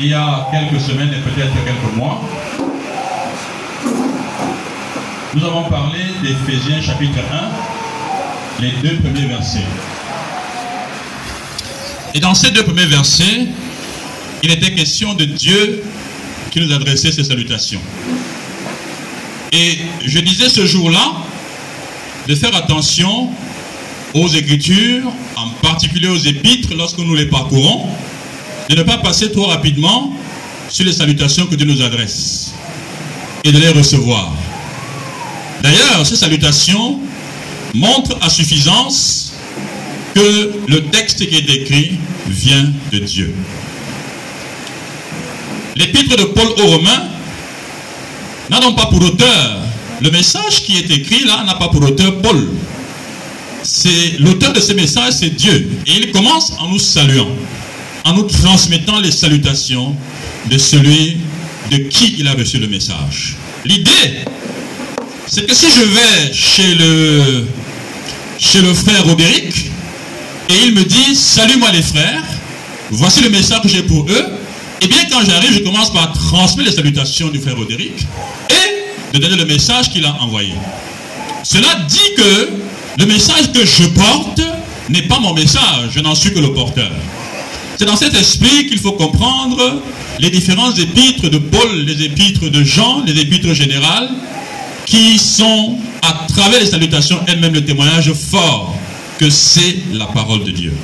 [0.00, 2.22] il y a quelques semaines et peut-être quelques mois,
[5.34, 7.18] nous avons parlé d'Éphésiens chapitre
[8.58, 9.64] 1, les deux premiers versets.
[12.14, 13.46] Et dans ces deux premiers versets,
[14.42, 15.84] il était question de Dieu
[16.50, 17.80] qui nous adressait ses salutations.
[19.52, 21.12] Et je disais ce jour-là
[22.26, 23.28] de faire attention
[24.14, 27.86] aux Écritures, en particulier aux Épîtres, lorsque nous les parcourons,
[28.70, 30.12] de ne pas passer trop rapidement
[30.68, 32.52] sur les salutations que Dieu nous adresse
[33.42, 34.32] et de les recevoir.
[35.60, 37.00] D'ailleurs, ces salutations
[37.74, 39.32] montrent à suffisance
[40.14, 41.98] que le texte qui est écrit
[42.28, 43.34] vient de Dieu.
[45.74, 47.08] L'épître de Paul aux Romains
[48.50, 49.58] n'a donc pas pour auteur,
[50.00, 52.48] le message qui est écrit là n'a pas pour auteur Paul.
[53.64, 55.70] C'est l'auteur de ce message, c'est Dieu.
[55.86, 57.28] Et il commence en nous saluant,
[58.04, 59.94] en nous transmettant les salutations
[60.50, 61.18] de celui
[61.70, 63.36] de qui il a reçu le message.
[63.64, 64.24] L'idée,
[65.26, 69.70] c'est que si je vais chez le, frère Robéric
[70.48, 72.24] et il me dit Salut moi les frères,
[72.90, 74.26] voici le message que j'ai pour eux,
[74.80, 78.06] et eh bien quand j'arrive, je commence par transmettre les salutations du frère Roderick
[78.48, 80.54] et de donner le message qu'il a envoyé.
[81.44, 82.48] Cela dit que
[82.98, 84.40] le message que je porte
[84.88, 86.90] n'est pas mon message, je n'en suis que le porteur.
[87.80, 89.80] C'est dans cet esprit qu'il faut comprendre
[90.18, 94.10] les différents épîtres de Paul, les épîtres de Jean, les épîtres générales,
[94.84, 98.76] qui sont, à travers les salutations elles-mêmes, le témoignage fort
[99.18, 100.74] que c'est la parole de Dieu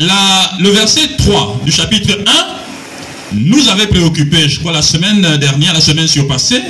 [0.00, 2.18] le verset 3 du chapitre
[3.32, 6.60] 1 nous avait préoccupé, je crois, la semaine dernière, la semaine surpassée.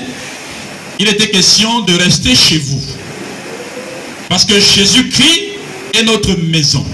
[0.98, 2.83] Il était question de rester chez vous.
[4.28, 5.41] Parce que Jésus-Christ
[5.94, 6.84] est notre maison,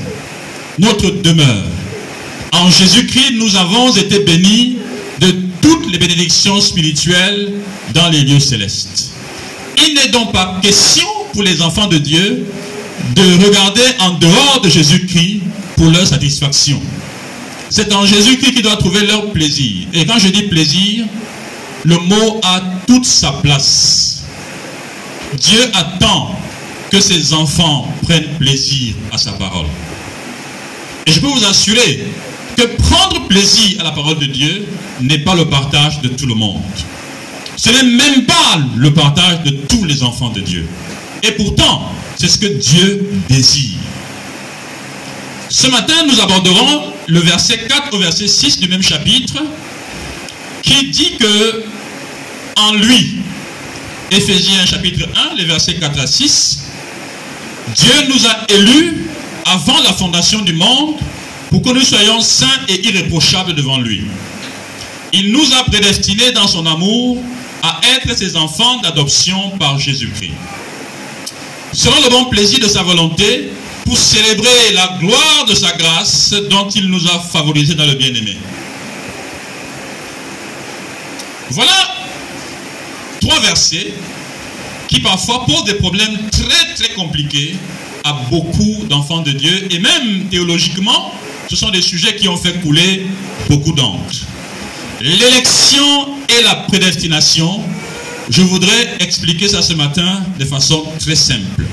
[0.79, 1.65] notre demeure.
[2.53, 4.79] En Jésus-Christ, nous avons été bénis
[5.21, 7.53] de toutes les bénédictions spirituelles
[7.95, 9.11] dans les lieux célestes.
[9.87, 12.47] Il n'est donc pas question pour les enfants de Dieu
[13.15, 15.41] de regarder en dehors de Jésus-Christ
[15.77, 16.81] pour leur satisfaction.
[17.71, 19.87] C'est en Jésus-Christ qu'ils doivent trouver leur plaisir.
[19.93, 21.05] Et quand je dis plaisir,
[21.85, 24.23] le mot a toute sa place.
[25.39, 26.35] Dieu attend
[26.91, 29.67] que ses enfants prennent plaisir à sa parole.
[31.09, 32.05] Et je peux vous assurer
[32.55, 34.67] que prendre plaisir à la parole de Dieu
[35.01, 36.61] n'est pas le partage de tout le monde.
[37.57, 40.69] Ce n'est même pas le partage de tous les enfants de Dieu.
[41.23, 43.79] Et pourtant, c'est ce que Dieu désire.
[45.49, 49.43] Ce matin, nous aborderons le verset 4 au verset 6 du même chapitre
[50.63, 51.65] qui dit que
[52.57, 53.23] en lui,
[54.11, 56.65] Éphésiens chapitre 1, les versets 4 à 6,
[57.75, 59.08] Dieu nous a élus
[59.49, 60.97] avant la fondation du monde
[61.51, 64.03] pour que nous soyons saints et irréprochables devant lui.
[65.13, 67.19] Il nous a prédestinés dans son amour
[67.63, 70.35] à être ses enfants d'adoption par Jésus-Christ.
[71.73, 73.51] Selon le bon plaisir de sa volonté,
[73.85, 78.37] pour célébrer la gloire de sa grâce dont il nous a favorisés dans le bien-aimé.
[81.51, 81.95] Voilà
[83.21, 83.95] trois versets
[84.89, 87.57] qui parfois posent des problèmes très très compliqués
[88.05, 91.13] à beaucoup d'enfants de Dieu et même théologiquement,
[91.49, 93.07] ce sont des sujets qui ont fait couler
[93.49, 94.15] beaucoup d'encre.
[95.01, 97.63] L'élection et la prédestination,
[98.29, 101.65] je voudrais expliquer ça ce matin de façon très simple.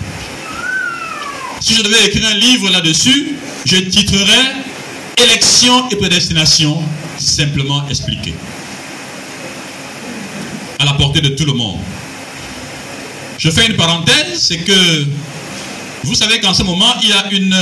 [1.59, 4.53] Si je devais écrire un livre là-dessus, je titrerais
[5.17, 6.77] Élection et prédestination
[7.17, 8.33] simplement expliqué.
[10.77, 11.79] À la portée de tout le monde.
[13.37, 15.05] Je fais une parenthèse, c'est que
[16.03, 17.55] vous savez qu'en ce moment, il y a une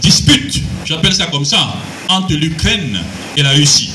[0.00, 1.74] dispute, j'appelle ça comme ça,
[2.08, 3.00] entre l'Ukraine
[3.36, 3.90] et la Russie.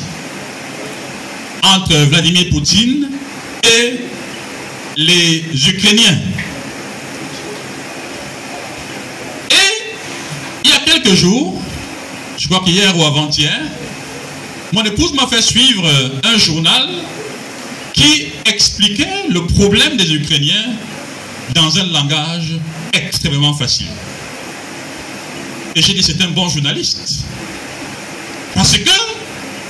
[1.63, 3.09] Entre Vladimir Poutine
[3.63, 3.99] et
[4.97, 6.17] les Ukrainiens.
[10.89, 11.61] quelques jours,
[12.37, 13.59] je crois qu'hier ou avant-hier,
[14.71, 15.87] mon épouse m'a fait suivre
[16.23, 16.87] un journal
[17.93, 20.65] qui expliquait le problème des Ukrainiens
[21.53, 22.53] dans un langage
[22.93, 23.87] extrêmement facile.
[25.75, 27.25] Et j'ai dit, c'est un bon journaliste.
[28.53, 28.89] Parce que,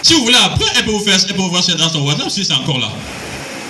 [0.01, 2.29] si vous voulez, après, elle peut vous faire, elle peut vous voir dans son voisin
[2.29, 2.91] si c'est encore là.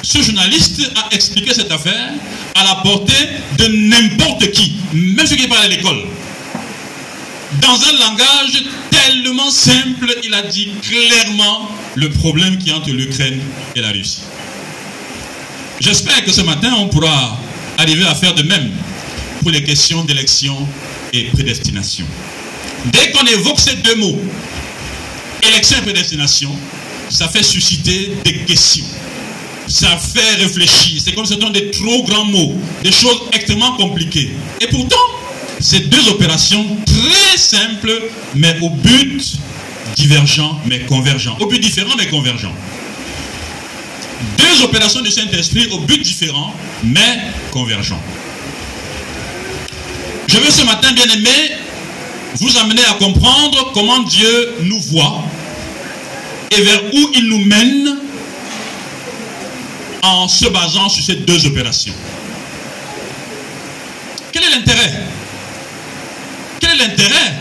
[0.02, 2.12] Ce journaliste a expliqué cette affaire
[2.56, 6.06] à la portée de n'importe qui, même ceux qui parlent à l'école
[7.62, 13.42] dans un langage tellement simple, il a dit clairement le problème qui entre l'Ukraine
[13.76, 14.22] et la Russie.
[15.80, 17.38] J'espère que ce matin, on pourra
[17.78, 18.70] arriver à faire de même
[19.52, 20.56] les questions d'élection
[21.14, 22.06] et prédestination.
[22.86, 24.20] Dès qu'on évoque ces deux mots,
[25.44, 26.52] élection et prédestination,
[27.10, 28.86] ça fait susciter des questions.
[29.68, 31.00] Ça fait réfléchir.
[31.04, 34.32] C'est comme si c'était des trop grands mots, des choses extrêmement compliquées.
[34.62, 34.96] Et pourtant,
[35.60, 38.02] c'est deux opérations très simples,
[38.36, 39.22] mais au but
[39.96, 41.36] divergent, mais convergent.
[41.40, 42.52] Au but différent, mais convergent.
[44.38, 46.54] Deux opérations du Saint-Esprit au but différent,
[46.84, 47.20] mais
[47.52, 48.00] convergent.
[50.30, 51.56] Je veux ce matin, bien aimé,
[52.36, 55.24] vous amener à comprendre comment Dieu nous voit
[56.52, 57.98] et vers où il nous mène
[60.04, 61.96] en se basant sur ces deux opérations.
[64.32, 64.94] Quel est l'intérêt?
[66.60, 67.34] Quel est l'intérêt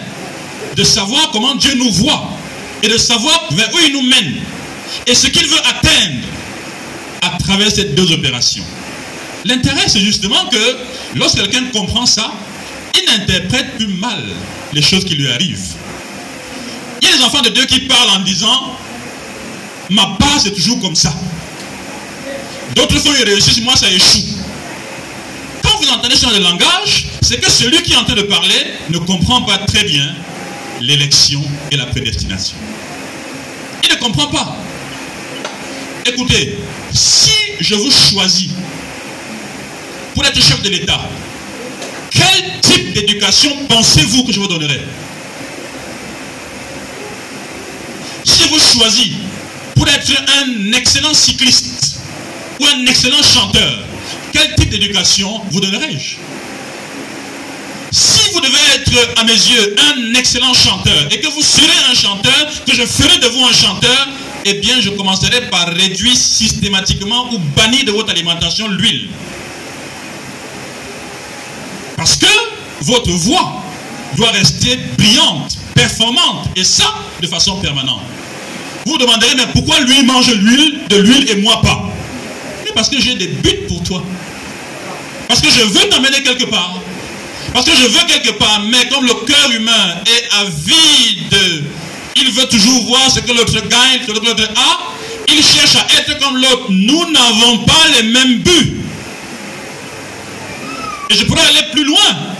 [0.74, 2.30] de savoir comment Dieu nous voit
[2.82, 4.36] et de savoir vers où il nous mène
[5.06, 6.24] et ce qu'il veut atteindre
[7.20, 8.64] à travers ces deux opérations?
[9.44, 10.78] L'intérêt, c'est justement que
[11.16, 12.32] lorsque quelqu'un comprend ça,
[12.94, 14.22] il n'interprète plus mal
[14.72, 15.74] les choses qui lui arrivent.
[17.00, 18.76] Il y a des enfants de Dieu qui parlent en disant
[19.90, 21.14] Ma part, c'est toujours comme ça.
[22.74, 24.22] D'autres fois, ils réussissent, moi, ça échoue.
[25.62, 28.22] Quand vous entendez ce genre de langage, c'est que celui qui est en train de
[28.22, 30.14] parler ne comprend pas très bien
[30.80, 32.56] l'élection et la prédestination.
[33.82, 34.56] Il ne comprend pas.
[36.04, 36.58] Écoutez,
[36.92, 38.50] si je vous choisis
[40.14, 41.00] pour être chef de l'État,
[42.18, 44.80] quel type d'éducation pensez-vous que je vous donnerai
[48.24, 49.12] Si vous choisis
[49.74, 50.12] pour être
[50.42, 52.00] un excellent cycliste
[52.60, 53.84] ou un excellent chanteur,
[54.32, 56.16] quel type d'éducation vous donnerai-je
[57.92, 61.94] Si vous devez être, à mes yeux, un excellent chanteur et que vous serez un
[61.94, 64.08] chanteur, que je ferai de vous un chanteur,
[64.44, 69.08] eh bien, je commencerai par réduire systématiquement ou bannir de votre alimentation l'huile.
[71.98, 72.26] Parce que
[72.82, 73.62] votre voix
[74.16, 78.02] doit rester brillante, performante, et ça de façon permanente.
[78.84, 81.90] Vous vous demanderez, mais pourquoi lui mange l'huile, de l'huile et moi pas?
[82.74, 84.02] Parce que j'ai des buts pour toi.
[85.26, 86.80] Parce que je veux t'emmener quelque part.
[87.52, 91.64] Parce que je veux quelque part, mais comme le cœur humain est avide,
[92.16, 94.78] il veut toujours voir ce que l'autre gagne, ce que l'autre a,
[95.28, 96.66] il cherche à être comme l'autre.
[96.70, 98.80] Nous n'avons pas les mêmes buts.
[101.10, 102.37] Et je pourrais aller plus loin.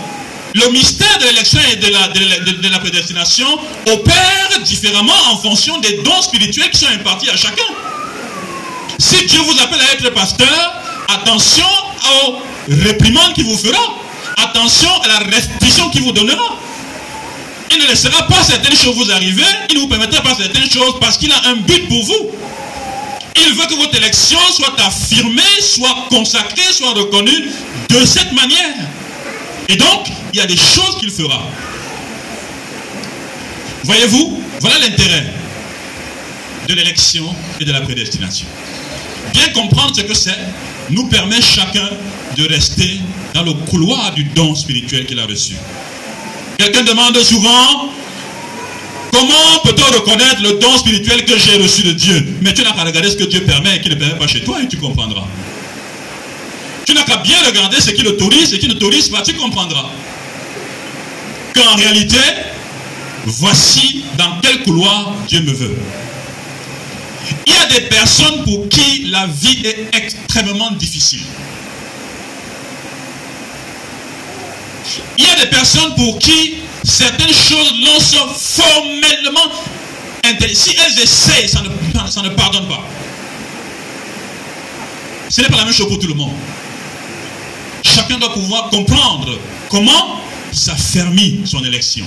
[0.55, 3.47] Le mystère de l'élection et de la, de, la, prédestination
[3.87, 7.63] opère différemment en fonction des dons spirituels qui sont impartis à chacun.
[8.97, 10.73] Si Dieu vous appelle à être pasteur,
[11.07, 11.67] attention
[12.25, 12.35] aux
[12.69, 13.79] réprimandes qu'il vous fera.
[14.37, 16.57] Attention à la restriction qu'il vous donnera.
[17.71, 19.43] Il ne laissera pas certaines choses vous arriver.
[19.69, 22.31] Il ne vous permettra pas certaines choses parce qu'il a un but pour vous.
[23.35, 27.51] Il veut que votre élection soit affirmée, soit consacrée, soit reconnue
[27.89, 28.75] de cette manière.
[29.69, 31.41] Et donc, il y a des choses qu'il fera.
[33.83, 35.25] Voyez-vous, voilà l'intérêt
[36.67, 37.25] de l'élection
[37.59, 38.45] et de la prédestination.
[39.33, 40.37] Bien comprendre ce que c'est
[40.89, 41.89] nous permet chacun
[42.37, 42.99] de rester
[43.33, 45.53] dans le couloir du don spirituel qu'il a reçu.
[46.57, 47.91] Quelqu'un demande souvent,
[49.11, 52.37] comment peut-on reconnaître le don spirituel que j'ai reçu de Dieu?
[52.41, 54.43] Mais tu n'as qu'à regarder ce que Dieu permet et qu'il ne permet pas chez
[54.43, 55.27] toi et tu comprendras.
[56.85, 59.89] Tu n'as qu'à bien regarder ce qu'il autorise et ce qu'il n'autorise pas, tu comprendras.
[61.59, 62.17] Qu'en réalité,
[63.25, 65.77] voici dans quel couloir Dieu me veut.
[67.45, 71.19] Il y a des personnes pour qui la vie est extrêmement difficile.
[75.17, 76.55] Il y a des personnes pour qui
[76.85, 79.51] certaines choses lancent formellement
[80.53, 82.85] Si elles essaient, ça ne, ça ne pardonne pas.
[85.27, 86.35] Ce n'est pas la même chose pour tout le monde.
[87.83, 89.37] Chacun doit pouvoir comprendre
[89.69, 92.05] comment s'affermit son élection.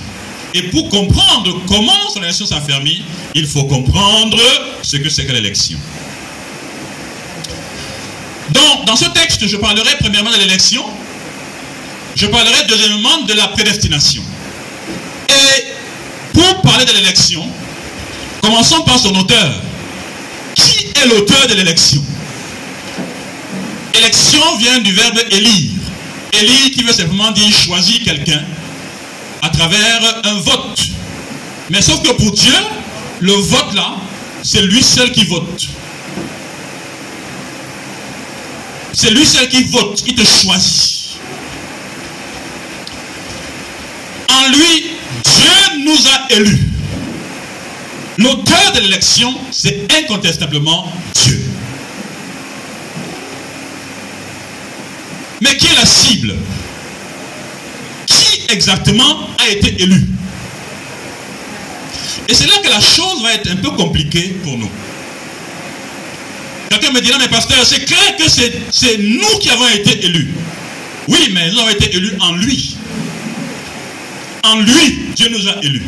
[0.53, 4.39] Et pour comprendre comment son élection s'affermit, il faut comprendre
[4.81, 5.79] ce que c'est que l'élection.
[8.51, 10.83] Donc, dans ce texte, je parlerai premièrement de l'élection.
[12.15, 14.21] Je parlerai deuxièmement de la prédestination.
[15.29, 15.63] Et
[16.33, 17.47] pour parler de l'élection,
[18.41, 19.53] commençons par son auteur.
[20.55, 22.03] Qui est l'auteur de l'élection?
[23.95, 25.82] Élection vient du verbe élire.
[26.33, 28.41] Élire qui veut simplement dire choisir quelqu'un
[29.41, 30.79] à travers un vote.
[31.69, 32.53] Mais sauf que pour Dieu,
[33.19, 33.95] le vote là,
[34.41, 35.67] c'est lui seul qui vote.
[38.93, 41.17] C'est lui seul qui vote, qui te choisit.
[44.29, 44.91] En lui,
[45.23, 46.69] Dieu nous a élus.
[48.17, 50.91] L'auteur de l'élection, c'est incontestablement
[51.23, 51.43] Dieu.
[55.43, 56.35] Mais qui est la cible?
[58.49, 60.05] Exactement a été élu?
[62.29, 64.69] Et c'est là que la chose va être un peu compliquée pour nous.
[66.69, 70.29] Quelqu'un me dira, mais pasteur, c'est clair que c'est nous qui avons été élus.
[71.09, 72.77] Oui, mais nous avons été élus en lui.
[74.43, 75.83] En lui, Dieu nous a élus.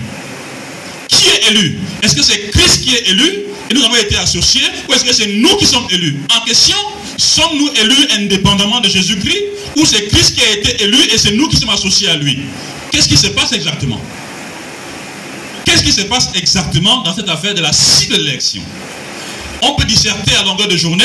[1.07, 1.79] Qui est élu?
[2.01, 3.31] Est-ce que c'est Christ qui est élu
[3.69, 6.17] et nous avons été associés ou est-ce que c'est nous qui sommes élus?
[6.35, 6.77] En question,
[7.17, 9.43] sommes-nous élus indépendamment de Jésus-Christ
[9.77, 12.39] ou c'est Christ qui a été élu et c'est nous qui sommes associés à lui?
[12.91, 14.01] Qu'est-ce qui se passe exactement?
[15.65, 18.61] Qu'est-ce qui se passe exactement dans cette affaire de la cible de l'élection
[19.61, 21.03] On peut disserter à longueur de journée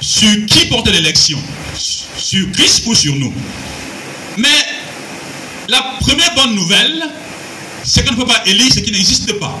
[0.00, 1.38] sur qui porte l'élection,
[1.74, 3.32] sur Christ ou sur nous.
[4.36, 4.48] Mais
[5.68, 7.04] la première bonne nouvelle,
[7.84, 9.58] c'est qu'on ne peut pas élire ce qui n'existe pas.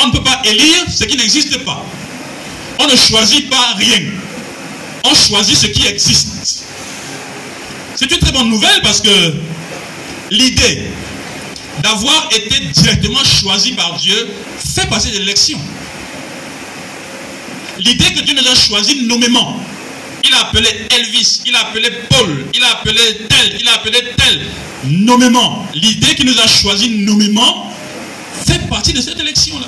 [0.00, 1.84] On ne peut pas élire ce qui n'existe pas.
[2.78, 4.00] On ne choisit pas rien.
[5.04, 6.64] On choisit ce qui existe.
[7.96, 9.34] C'est une très bonne nouvelle parce que
[10.30, 10.82] l'idée
[11.82, 15.58] d'avoir été directement choisi par Dieu fait passer l'élection.
[17.78, 19.60] L'idée que Dieu nous a choisi nommément.
[20.24, 23.98] Il a appelé Elvis, il a appelé Paul, il a appelé tel, il a appelé
[24.16, 24.46] tel,
[24.84, 25.66] nommément.
[25.74, 27.72] L'idée qu'il nous a choisi nommément
[28.46, 29.66] fait partie de cette élection-là.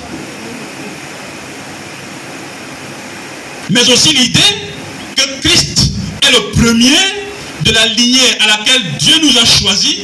[3.71, 4.40] Mais aussi l'idée
[5.16, 5.92] que Christ
[6.23, 7.25] est le premier
[7.64, 9.97] de la lignée à laquelle Dieu nous a choisis.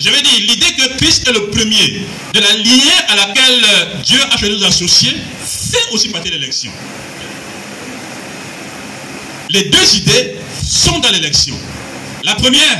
[0.00, 3.66] Je veux dire, l'idée que Christ est le premier de la lignée à laquelle
[4.04, 5.14] Dieu a choisi nous associer
[5.44, 6.70] fait aussi partie de l'élection.
[9.50, 11.56] Les deux idées sont dans l'élection.
[12.24, 12.78] La première,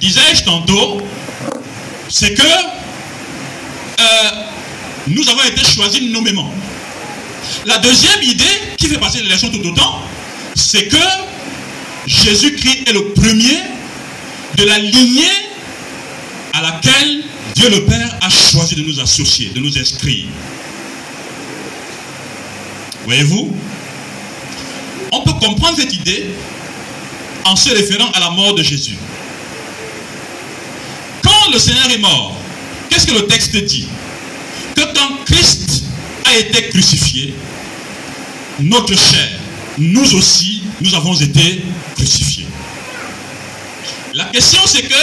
[0.00, 1.00] disais-je tantôt,
[2.08, 2.42] c'est que
[4.00, 4.30] euh,
[5.06, 6.52] nous avons été choisis nommément.
[7.66, 8.44] La deuxième idée
[8.76, 10.02] qui fait passer l'élection tout autant,
[10.54, 10.96] c'est que
[12.06, 13.58] Jésus-Christ est le premier
[14.56, 15.24] de la lignée
[16.52, 20.26] à laquelle Dieu le Père a choisi de nous associer, de nous inscrire.
[23.04, 23.56] Voyez-vous?
[25.12, 26.26] On peut comprendre cette idée
[27.44, 28.96] en se référant à la mort de Jésus.
[31.22, 32.36] Quand le Seigneur est mort,
[32.88, 33.88] qu'est-ce que le texte dit?
[34.76, 35.84] Que quand Christ
[36.30, 37.34] a été crucifié,
[38.60, 39.28] notre chair,
[39.78, 41.62] nous aussi, nous avons été
[41.96, 42.46] crucifiés.
[44.14, 44.94] La question c'est que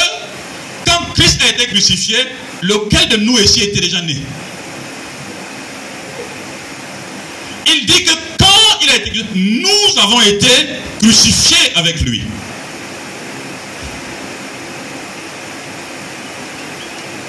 [0.86, 2.18] quand Christ a été crucifié,
[2.62, 4.18] lequel de nous ici était déjà né?
[7.68, 10.48] Il dit que quand il a été crucifié, nous avons été
[11.02, 12.24] crucifiés avec lui.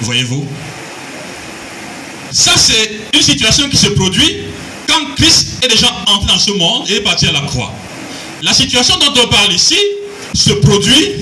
[0.01, 0.47] Voyez-vous?
[2.31, 4.37] Ça, c'est une situation qui se produit
[4.87, 7.73] quand Christ est déjà entré dans ce monde et est parti à la croix.
[8.41, 9.77] La situation dont on parle ici
[10.33, 11.15] se produit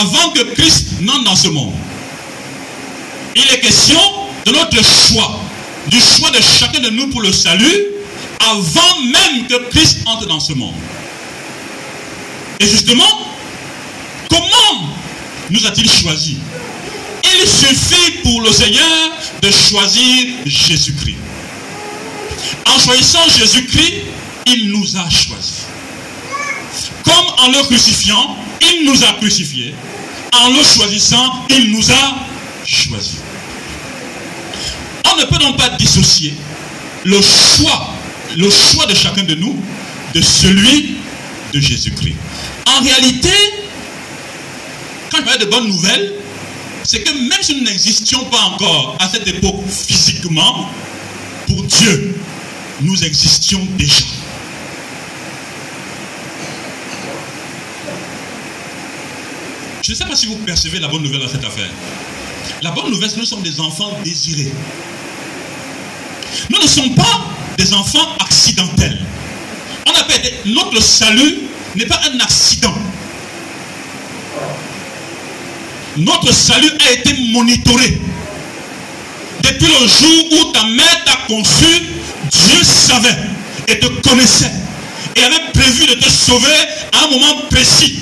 [0.00, 1.74] avant que Christ n'entre dans ce monde.
[3.34, 4.00] Il est question
[4.44, 5.40] de notre choix,
[5.88, 7.86] du choix de chacun de nous pour le salut,
[8.40, 10.74] avant même que Christ entre dans ce monde.
[12.60, 13.04] Et justement,
[14.28, 14.90] comment
[15.50, 16.36] nous a-t-il choisi?
[17.24, 21.16] Il suffit pour le Seigneur de choisir Jésus-Christ.
[22.66, 23.94] En choisissant Jésus-Christ,
[24.46, 25.66] il nous a choisis.
[27.04, 29.74] Comme en le crucifiant, il nous a crucifiés.
[30.32, 32.26] En le choisissant, il nous a
[32.66, 33.18] choisis.
[35.04, 36.34] On ne peut donc pas dissocier
[37.04, 37.94] le choix,
[38.36, 39.56] le choix de chacun de nous
[40.14, 40.96] de celui
[41.52, 42.16] de Jésus-Christ.
[42.66, 43.32] En réalité,
[45.10, 46.12] quand je parle de bonnes nouvelles,
[46.88, 50.70] c'est que même si nous n'existions pas encore à cette époque physiquement,
[51.46, 52.18] pour Dieu,
[52.80, 54.06] nous existions déjà.
[59.82, 61.70] Je ne sais pas si vous percevez la bonne nouvelle dans cette affaire.
[62.62, 64.50] La bonne nouvelle, c'est que nous sommes des enfants désirés.
[66.48, 67.26] Nous ne sommes pas
[67.58, 68.98] des enfants accidentels.
[69.86, 71.40] On appelle notre salut
[71.76, 72.74] n'est pas un accident.
[75.98, 77.98] Notre salut a été monitoré.
[79.42, 81.82] Depuis le jour où ta mère t'a conçu,
[82.30, 83.16] Dieu savait
[83.66, 84.52] et te connaissait
[85.16, 86.54] et avait prévu de te sauver
[86.92, 87.98] à un moment précis.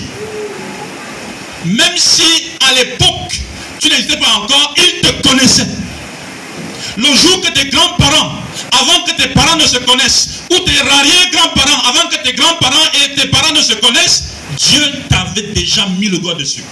[1.64, 3.40] Même si à l'époque
[3.80, 5.66] tu n'existais pas encore, il te connaissait.
[6.98, 11.82] Le jour que tes grands-parents, avant que tes parents ne se connaissent, ou tes arrière-grands-parents,
[11.88, 14.24] avant que tes grands-parents et tes parents ne se connaissent,
[14.58, 16.62] Dieu t'avait déjà mis le doigt dessus.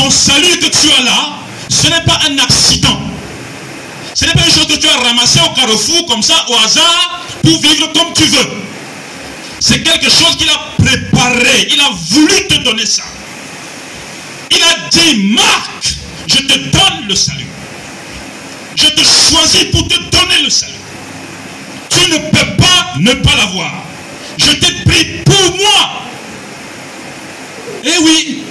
[0.00, 2.98] Ton salut que tu as là, ce n'est pas un accident.
[4.14, 7.26] Ce n'est pas une chose que tu as ramassée au carrefour comme ça, au hasard,
[7.42, 8.48] pour vivre comme tu veux.
[9.60, 11.68] C'est quelque chose qu'il a préparé.
[11.70, 13.02] Il a voulu te donner ça.
[14.50, 17.50] Il a dit, Marc, je te donne le salut.
[18.76, 20.72] Je te choisis pour te donner le salut.
[21.90, 23.84] Tu ne peux pas ne pas l'avoir.
[24.38, 26.00] Je t'ai pris pour moi.
[27.84, 28.44] Eh oui,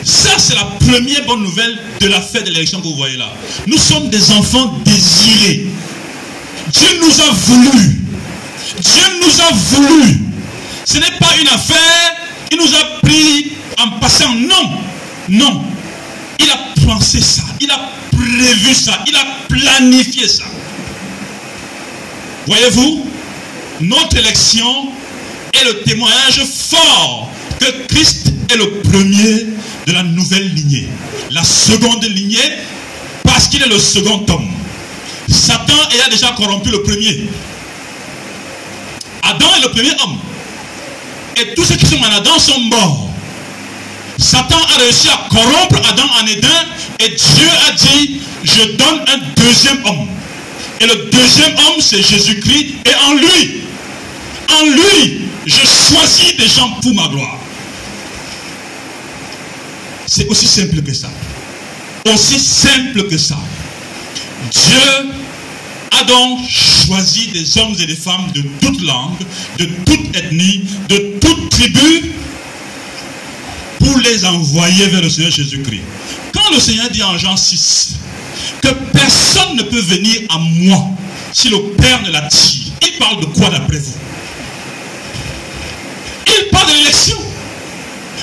[0.49, 3.31] c'est la première bonne nouvelle de la fête de l'élection que vous voyez là.
[3.67, 5.67] Nous sommes des enfants désirés.
[6.73, 7.97] Dieu nous a voulu.
[8.79, 10.17] Dieu nous a voulu.
[10.85, 12.15] Ce n'est pas une affaire,
[12.51, 14.33] il nous a pris en passant.
[14.33, 14.71] Non,
[15.29, 15.61] non.
[16.39, 20.45] Il a pensé ça, il a prévu ça, il a planifié ça.
[22.47, 23.05] Voyez-vous,
[23.81, 24.87] notre élection
[25.53, 27.29] est le témoignage fort
[27.59, 29.45] que Christ le premier
[29.85, 30.87] de la nouvelle lignée.
[31.31, 32.37] La seconde lignée,
[33.23, 34.49] parce qu'il est le second homme.
[35.27, 35.73] Satan
[36.05, 37.29] a déjà corrompu le premier.
[39.23, 40.17] Adam est le premier homme.
[41.37, 43.09] Et tous ceux qui sont en Adam sont morts.
[44.17, 46.49] Satan a réussi à corrompre Adam en Éden
[46.99, 50.07] et Dieu a dit, je donne un deuxième homme.
[50.81, 52.75] Et le deuxième homme, c'est Jésus-Christ.
[52.85, 53.61] Et en lui,
[54.49, 57.38] en lui, je choisis des gens pour ma gloire.
[60.09, 61.11] C'est aussi simple que ça.
[62.11, 63.37] Aussi simple que ça.
[64.51, 65.11] Dieu
[65.91, 69.19] a donc choisi des hommes et des femmes de toute langue,
[69.59, 72.11] de toute ethnie, de toute tribu,
[73.77, 75.83] pour les envoyer vers le Seigneur Jésus-Christ.
[76.33, 77.97] Quand le Seigneur dit en Jean 6
[78.63, 80.87] que personne ne peut venir à moi
[81.33, 83.93] si le Père ne l'attire, il parle de quoi d'après vous?
[86.25, 87.28] Il parle de l'élection.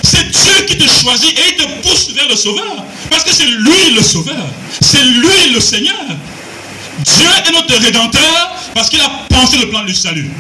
[0.08, 2.84] C'est Dieu qui te choisit et il te pousse vers le Sauveur.
[3.10, 4.46] Parce que c'est lui le Sauveur.
[4.80, 6.04] C'est lui le Seigneur.
[7.04, 10.30] Dieu est notre Rédempteur parce qu'il a pensé le plan du salut.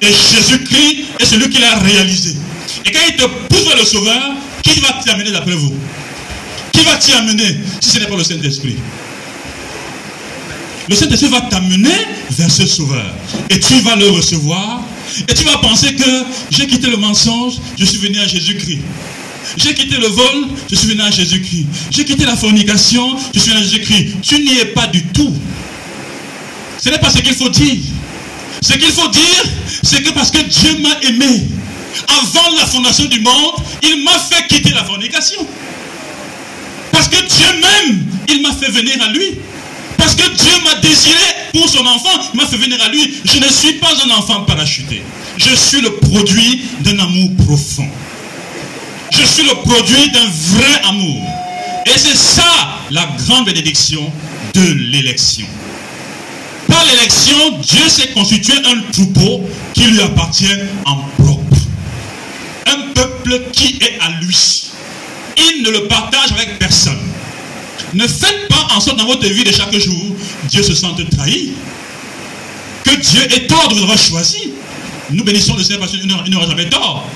[0.00, 2.36] Et Jésus-Christ est celui qui l'a réalisé.
[2.84, 4.22] Et quand il te pousse vers le Sauveur,
[4.62, 5.74] qui va t'y amener d'après vous?
[6.72, 8.76] Qui va t'y amener si ce n'est pas le Saint-Esprit?
[10.88, 11.96] Le Saint-Esprit va t'amener
[12.30, 13.12] vers ce Sauveur.
[13.50, 14.82] Et tu vas le recevoir.
[15.28, 18.80] Et tu vas penser que j'ai quitté le mensonge, je suis venu à Jésus-Christ.
[19.56, 21.66] J'ai quitté le vol, je suis venu à Jésus-Christ.
[21.90, 24.16] J'ai quitté la fornication, je suis venu à Jésus-Christ.
[24.22, 25.32] Tu n'y es pas du tout.
[26.78, 27.76] Ce n'est pas ce qu'il faut dire.
[28.60, 29.44] Ce qu'il faut dire,
[29.82, 31.46] c'est que parce que Dieu m'a aimé,
[32.08, 35.46] avant la fondation du monde, il m'a fait quitter la fornication.
[36.92, 39.38] Parce que Dieu même, il m'a fait venir à lui.
[39.98, 41.18] Parce que Dieu m'a désiré
[41.52, 43.14] pour son enfant, m'a fait venir à lui.
[43.24, 45.02] Je ne suis pas un enfant parachuté.
[45.36, 47.88] Je suis le produit d'un amour profond.
[49.12, 51.22] Je suis le produit d'un vrai amour.
[51.86, 54.12] Et c'est ça la grande bénédiction
[54.54, 55.46] de l'élection.
[56.68, 60.46] Par l'élection, Dieu s'est constitué un troupeau qui lui appartient
[60.84, 61.56] en propre.
[62.66, 64.64] Un peuple qui est à lui.
[65.38, 66.98] Il ne le partage avec personne.
[67.94, 70.16] Ne faites pas en sorte dans votre vie de chaque jour,
[70.48, 71.52] Dieu se sente trahi.
[72.84, 74.52] Que Dieu ait tort de vous avoir choisi.
[75.10, 77.08] Nous bénissons le Seigneur parce qu'il n'aura jamais tort.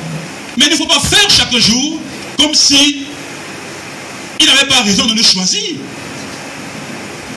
[0.56, 2.00] Mais il ne faut pas faire chaque jour
[2.38, 3.06] comme si
[4.40, 5.62] il n'avait pas raison de nous choisir.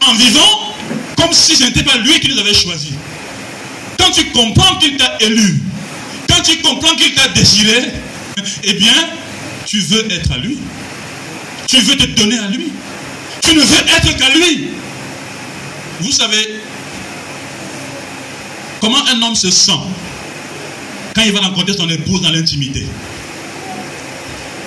[0.07, 0.75] En vivant
[1.17, 2.93] comme si ce n'était pas lui qui nous avait choisi.
[3.97, 5.61] Quand tu comprends qu'il t'a élu,
[6.27, 7.91] quand tu comprends qu'il t'a désiré,
[8.63, 8.93] eh bien,
[9.65, 10.57] tu veux être à lui.
[11.67, 12.71] Tu veux te donner à lui.
[13.43, 14.69] Tu ne veux être qu'à lui.
[15.99, 16.61] Vous savez,
[18.81, 19.71] comment un homme se sent
[21.13, 22.87] quand il va rencontrer son épouse dans l'intimité?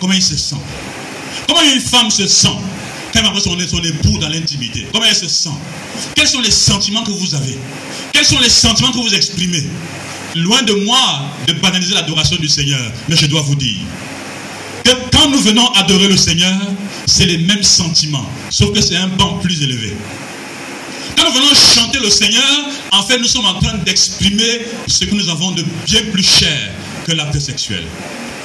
[0.01, 0.57] Comment il se sent?
[1.49, 2.49] Comment une femme se sent
[3.13, 4.87] quand elle rencontre son, son époux dans l'intimité?
[4.93, 5.51] Comment elle se sent?
[6.15, 7.59] Quels sont les sentiments que vous avez?
[8.13, 9.65] Quels sont les sentiments que vous exprimez?
[10.35, 13.77] Loin de moi de banaliser l'adoration du Seigneur, mais je dois vous dire
[14.85, 16.61] que quand nous venons adorer le Seigneur,
[17.07, 19.97] c'est les mêmes sentiments, sauf que c'est un banc plus élevé.
[21.17, 22.43] Quand nous venons chanter le Seigneur,
[22.93, 26.71] en fait, nous sommes en train d'exprimer ce que nous avons de bien plus cher
[27.07, 27.85] que l'acte sexuel.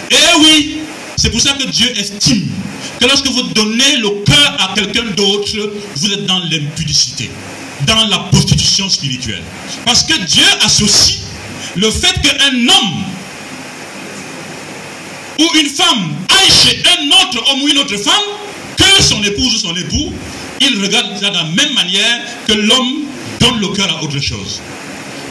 [0.10, 0.78] Et oui,
[1.18, 2.48] c'est pour ça que Dieu estime
[3.00, 7.30] que lorsque vous donnez le cœur à quelqu'un d'autre, vous êtes dans l'impudicité,
[7.88, 9.44] dans la prostitution spirituelle.
[9.86, 11.20] Parce que Dieu associe
[11.76, 13.04] le fait qu'un homme
[15.40, 18.14] ou une femme aille chez un autre homme ou une autre femme,
[19.02, 20.14] son épouse ou son époux,
[20.60, 23.04] il regarde ça de la même manière que l'homme
[23.40, 24.62] donne le cœur à autre chose.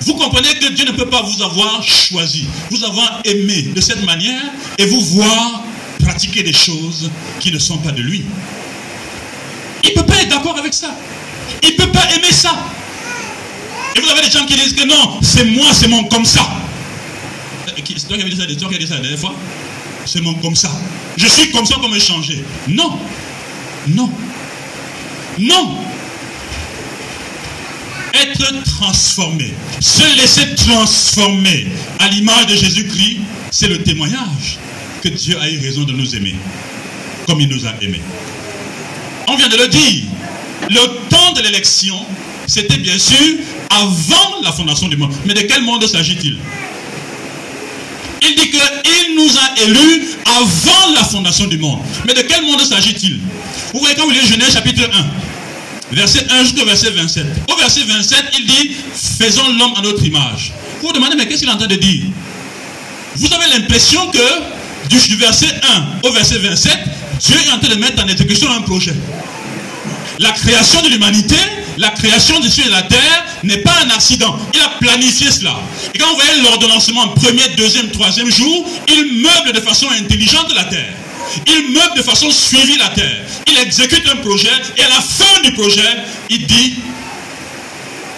[0.02, 4.02] Vous comprenez que Dieu ne peut pas vous avoir choisi, vous avoir aimé de cette
[4.04, 4.42] manière
[4.78, 5.64] et vous voir
[6.02, 8.24] pratiquer des choses qui ne sont pas de lui.
[9.85, 10.94] Il ne peut pas être d'accord avec ça.
[11.62, 12.54] Il ne peut pas aimer ça.
[13.94, 16.48] Et vous avez des gens qui disent que non, c'est moi, c'est mon comme ça.
[17.66, 19.35] C'est toi qui avais dit ça, dit ça la dernière fois
[20.04, 20.70] C'est mon comme ça.
[21.16, 22.98] Je suis comme ça, comment changer Non.
[23.88, 24.11] Non.
[25.38, 25.79] Non.
[28.12, 33.19] Être transformé, se laisser transformer à l'image de Jésus-Christ,
[33.51, 34.59] c'est le témoignage
[35.03, 36.35] que Dieu a eu raison de nous aimer,
[37.27, 38.03] comme il nous a aimés.
[39.29, 40.05] On vient de le dire.
[40.69, 41.97] Le temps de l'élection,
[42.47, 43.16] c'était bien sûr
[43.71, 45.14] avant la fondation du monde.
[45.25, 46.37] Mais de quel monde s'agit-il?
[48.31, 51.81] Il dit qu'il nous a élus avant la fondation du monde.
[52.07, 53.19] Mais de quel monde s'agit-il?
[53.73, 54.88] Vous voyez quand vous lisez Genèse chapitre
[55.90, 57.27] 1, verset 1 jusqu'au verset 27.
[57.53, 58.77] Au verset 27, il dit,
[59.19, 60.53] faisons l'homme à notre image.
[60.81, 62.05] Vous vous demandez, mais qu'est-ce qu'il est en train de dire?
[63.16, 64.19] Vous avez l'impression que
[65.09, 65.49] du verset
[66.03, 66.79] 1 au verset 27,
[67.21, 68.95] Dieu est en train de mettre en exécution un projet.
[70.19, 71.37] La création de l'humanité,
[71.81, 74.38] la création du ciel et de la terre n'est pas un accident.
[74.53, 75.59] Il a planifié cela.
[75.95, 80.64] Et quand vous voyez l'ordonnancement premier, deuxième, troisième jour, il meuble de façon intelligente la
[80.64, 80.93] terre.
[81.47, 83.25] Il meuble de façon suivie la terre.
[83.47, 85.97] Il exécute un projet et à la fin du projet,
[86.29, 86.75] il dit,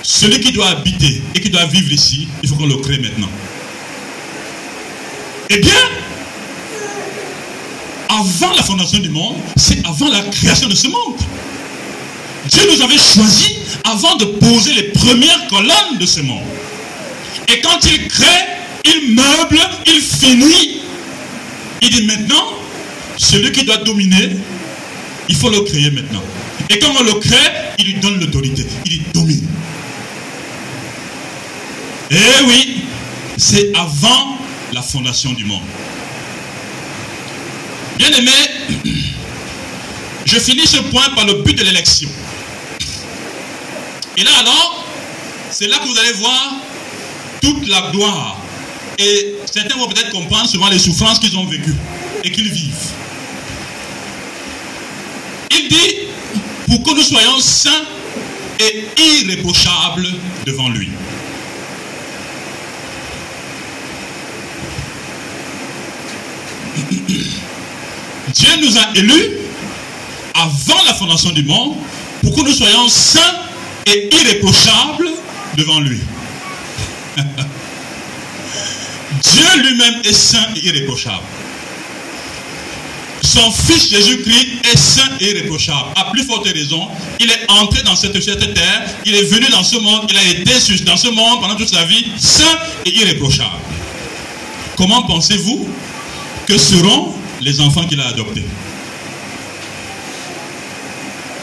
[0.02, 3.30] celui qui doit habiter et qui doit vivre ici, il faut qu'on le crée maintenant.
[5.50, 5.70] Eh bien,
[8.08, 11.16] avant la fondation du monde, c'est avant la création de ce monde.
[12.48, 13.52] Dieu nous avait choisis
[13.84, 16.42] avant de poser les premières colonnes de ce monde.
[17.48, 18.24] Et quand il crée,
[18.84, 20.80] il meuble, il finit.
[21.82, 22.52] Il dit maintenant,
[23.16, 24.30] celui qui doit dominer,
[25.28, 26.22] il faut le créer maintenant.
[26.70, 27.36] Et quand on le crée,
[27.78, 28.66] il lui donne l'autorité.
[28.86, 29.46] Il domine.
[32.10, 32.82] Eh oui,
[33.36, 34.38] c'est avant
[34.72, 35.62] la fondation du monde.
[37.98, 38.30] Bien aimé,
[40.24, 42.08] je finis ce point par le but de l'élection.
[44.16, 44.84] Et là alors,
[45.50, 46.56] c'est là que vous allez voir
[47.40, 48.38] toute la gloire.
[48.98, 51.74] Et certains vont peut-être comprendre souvent les souffrances qu'ils ont vécues
[52.24, 52.90] et qu'ils vivent.
[55.50, 56.08] Il dit,
[56.66, 57.84] pour que nous soyons saints
[58.58, 58.86] et
[59.20, 60.06] irréprochables
[60.46, 60.90] devant lui.
[68.34, 69.38] Dieu nous a élus
[70.34, 71.76] avant la fondation du monde
[72.22, 73.41] pour que nous soyons saints
[73.86, 75.08] et irréprochable
[75.56, 76.00] devant lui.
[79.22, 81.22] Dieu lui-même est saint et irréprochable.
[83.22, 85.90] Son fils Jésus-Christ est saint et irréprochable.
[85.96, 86.88] À plus forte raison,
[87.20, 90.24] il est entré dans cette, cette terre, il est venu dans ce monde, il a
[90.24, 90.52] été
[90.84, 93.58] dans ce monde pendant toute sa vie, saint et irréprochable.
[94.76, 95.68] Comment pensez-vous
[96.46, 98.44] que seront les enfants qu'il a adoptés?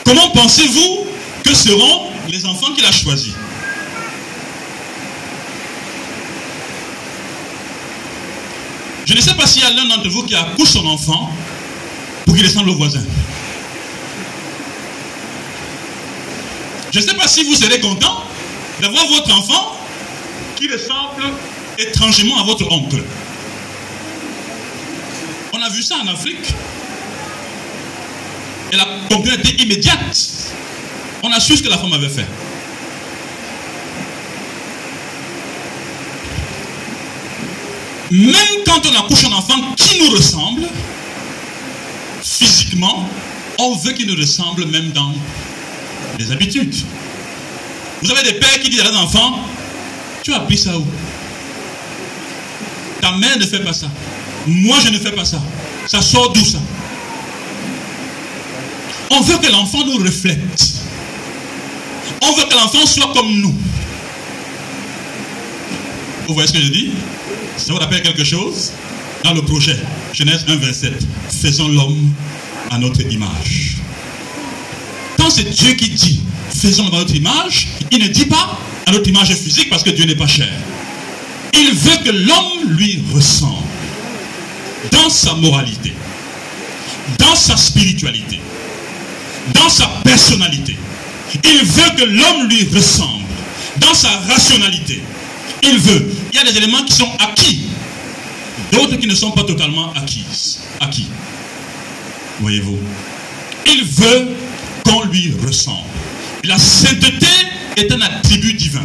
[0.03, 1.07] Comment pensez-vous
[1.43, 3.33] que seront les enfants qu'il a choisis.
[9.05, 11.33] Je ne sais pas s'il y a l'un d'entre vous qui accouche son enfant
[12.25, 13.03] pour qu'il ressemble au voisin.
[16.91, 18.23] Je ne sais pas si vous serez content
[18.81, 19.77] d'avoir votre enfant
[20.55, 21.23] qui ressemble
[21.77, 23.03] étrangement à votre oncle.
[25.53, 26.53] On a vu ça en Afrique.
[28.71, 28.85] Et la
[29.33, 30.53] était immédiate.
[31.23, 32.25] On a su ce que la femme avait fait.
[38.11, 40.63] Même quand on accouche un enfant qui nous ressemble,
[42.23, 43.07] physiquement,
[43.59, 45.13] on veut qu'il nous ressemble même dans
[46.17, 46.75] les habitudes.
[48.01, 49.39] Vous avez des pères qui disent à leurs enfants,
[50.23, 50.85] tu as appris ça où?
[53.01, 53.87] Ta mère ne fait pas ça.
[54.47, 55.41] Moi, je ne fais pas ça.
[55.87, 56.59] Ça sort d'où ça
[59.11, 60.78] On veut que l'enfant nous reflète.
[62.21, 63.55] On veut que l'enfant soit comme nous.
[66.27, 66.91] Vous voyez ce que je dis?
[67.57, 68.71] Ça vous rappelle quelque chose?
[69.23, 69.77] Dans le projet,
[70.13, 70.93] Genèse 1, 27,
[71.41, 72.13] faisons l'homme
[72.69, 73.75] à notre image.
[75.17, 79.09] Quand c'est Dieu qui dit, faisons à notre image, il ne dit pas à notre
[79.09, 80.49] image physique parce que Dieu n'est pas cher.
[81.53, 83.67] Il veut que l'homme lui ressemble
[84.91, 85.93] dans sa moralité,
[87.17, 88.39] dans sa spiritualité,
[89.53, 90.75] dans sa personnalité.
[91.43, 93.25] Il veut que l'homme lui ressemble
[93.77, 95.01] dans sa rationalité.
[95.63, 96.11] Il veut.
[96.31, 97.61] Il y a des éléments qui sont acquis,
[98.71, 100.25] d'autres qui ne sont pas totalement acquis.
[100.79, 101.07] Acquis.
[102.39, 102.79] Voyez-vous.
[103.65, 104.29] Il veut
[104.85, 105.83] qu'on lui ressemble.
[106.43, 107.27] La sainteté
[107.75, 108.83] est un attribut divin.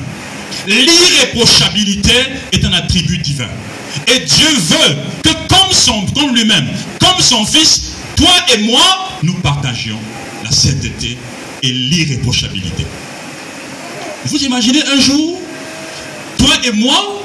[0.66, 2.14] L'irréprochabilité
[2.52, 3.48] est un attribut divin.
[4.08, 6.68] Et Dieu veut que comme, son, comme lui-même,
[7.00, 8.82] comme son Fils, toi et moi,
[9.22, 9.98] nous partagions
[10.42, 11.16] la sainteté
[11.72, 12.86] l'irréprochabilité.
[14.26, 15.40] Vous imaginez un jour,
[16.38, 17.22] toi et moi,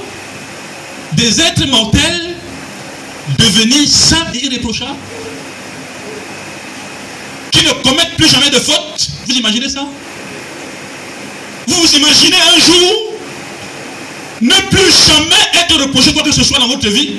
[1.13, 2.35] des êtres mortels,
[3.37, 4.97] devenir saints et irréprochables
[7.51, 9.09] Qui ne commettent plus jamais de faute.
[9.27, 9.85] Vous imaginez ça?
[11.67, 13.13] Vous vous imaginez un jour
[14.41, 17.15] ne plus jamais être reproché quoi que ce soit dans votre vie?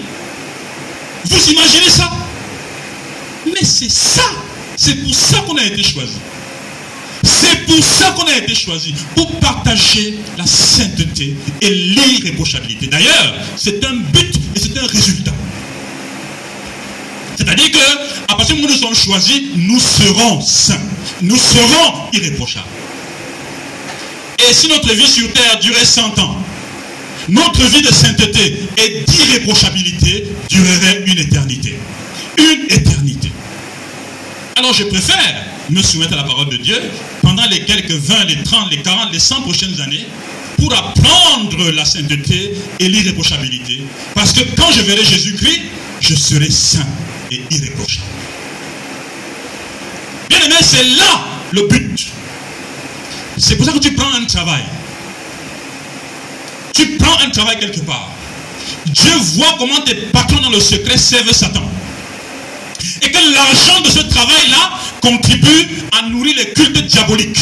[1.24, 2.10] Vous imaginez ça?
[3.46, 4.24] Mais c'est ça,
[4.76, 6.16] c'est pour ça qu'on a été choisi.
[7.22, 12.86] C'est pour ça qu'on a été choisi, pour partager la sainteté et l'irréprochabilité.
[12.86, 15.32] D'ailleurs, c'est un but et c'est un résultat.
[17.36, 20.80] C'est-à-dire que à partir du moment où nous sommes choisis, nous serons saints.
[21.22, 22.66] Nous serons irréprochables.
[24.38, 26.36] Et si notre vie sur terre durait 100 ans,
[27.28, 31.78] notre vie de sainteté et d'irréprochabilité durerait une éternité.
[32.38, 33.30] Une éternité.
[34.56, 36.76] Alors je préfère me soumettre à la parole de Dieu
[37.22, 40.06] pendant les quelques 20, les 30, les 40, les 100 prochaines années
[40.56, 43.80] pour apprendre la sainteté et l'irréprochabilité.
[44.14, 45.60] Parce que quand je verrai Jésus-Christ,
[46.00, 46.86] je serai saint
[47.30, 48.06] et irréprochable.
[50.28, 52.06] Bien aimé, c'est là le but.
[53.38, 54.62] C'est pour ça que tu prends un travail.
[56.74, 58.10] Tu prends un travail quelque part.
[58.86, 61.62] Dieu voit comment tes patrons dans le secret servent Satan.
[63.02, 67.40] Et que l'argent de ce travail-là contribue à nourrir les cultes diaboliques.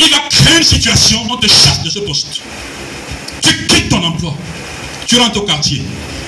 [0.00, 2.40] Il va créer une situation on te chasse de ce poste.
[3.42, 4.34] Tu quittes ton emploi.
[5.06, 5.82] Tu rentres au quartier.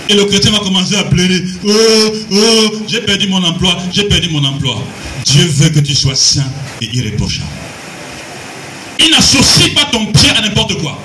[0.09, 1.43] Et le chrétien va commencer à pleurer.
[1.65, 1.71] Oh,
[2.33, 4.83] oh, j'ai perdu mon emploi, j'ai perdu mon emploi.
[5.25, 6.45] Dieu veut que tu sois saint
[6.81, 7.47] et irréprochable.
[8.99, 10.99] Il n'associe pas ton pied à n'importe quoi.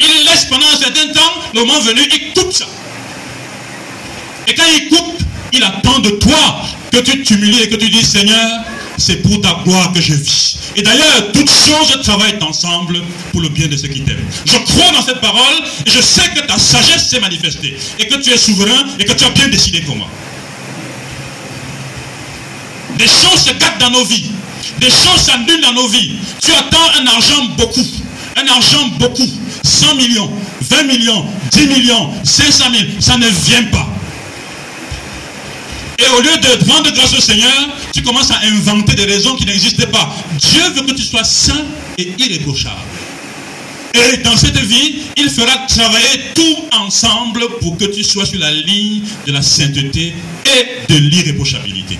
[0.00, 2.66] Il laisse pendant un certain temps, le moment venu, il coupe ça.
[4.46, 8.04] Et quand il coupe, il attend de toi que tu t'humilies et que tu dis
[8.04, 8.48] Seigneur,
[8.98, 10.56] c'est pour ta gloire que je vis.
[10.76, 13.00] Et d'ailleurs, toutes choses travaillent ensemble
[13.32, 14.24] pour le bien de ceux qui t'aiment.
[14.44, 18.16] Je crois dans cette parole et je sais que ta sagesse s'est manifestée et que
[18.16, 20.08] tu es souverain et que tu as bien décidé moi.
[22.98, 24.30] Des choses se gâtent dans nos vies.
[24.80, 26.12] Des choses s'annulent dans nos vies.
[26.42, 27.86] Tu attends un argent beaucoup.
[28.36, 29.28] Un argent beaucoup.
[29.62, 30.30] 100 millions,
[30.60, 32.84] 20 millions, 10 millions, 500 000.
[33.00, 33.88] Ça ne vient pas.
[35.98, 39.46] Et au lieu de rendre grâce au Seigneur, tu commences à inventer des raisons qui
[39.46, 40.14] n'existaient pas.
[40.38, 41.64] Dieu veut que tu sois saint
[41.98, 42.80] et irréprochable.
[43.94, 48.50] Et dans cette vie, il fera travailler tout ensemble pour que tu sois sur la
[48.50, 50.12] ligne de la sainteté
[50.46, 51.98] et de l'irréprochabilité.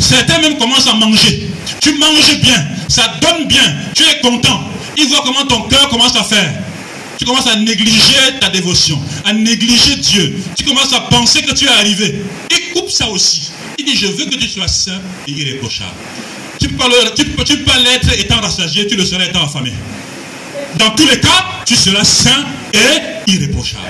[0.00, 1.48] Certains même commencent à manger.
[1.80, 4.68] Tu manges bien, ça donne bien, tu es content.
[4.96, 6.52] Ils voient comment ton cœur commence à faire.
[7.18, 10.36] Tu commences à négliger ta dévotion, à négliger Dieu.
[10.56, 12.22] Tu commences à penser que tu es arrivé.
[12.50, 13.50] Il coupe ça aussi.
[13.76, 15.90] Il dit, je veux que tu sois saint et irréprochable.
[16.60, 19.72] Tu peux, tu tu l'être étant rassasié, tu le seras étant affamé.
[20.76, 23.82] Dans tous les cas, tu seras saint et irréprochable.